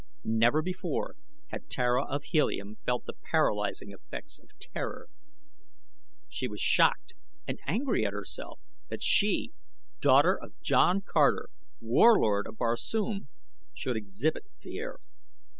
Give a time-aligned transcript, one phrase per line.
[0.23, 1.15] Never before
[1.49, 5.09] had Tara of Helium felt the paralyzing effects of terror.
[6.27, 7.13] She was shocked
[7.47, 8.59] and angry at herself,
[8.89, 9.51] that she,
[9.99, 13.27] daughter of John Carter, Warlord of Barsoom,
[13.75, 14.97] should exhibit fear.